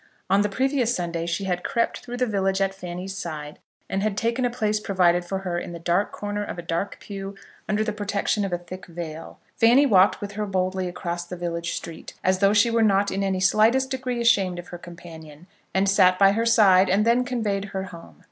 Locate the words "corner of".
6.11-6.57